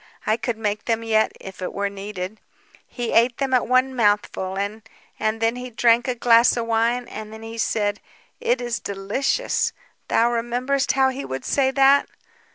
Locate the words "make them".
0.57-1.03